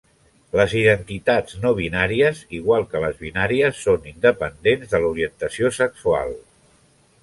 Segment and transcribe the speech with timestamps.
[0.59, 6.39] Les identitats no-binàries, igual que les binàries, són independents de l'orientació sexual.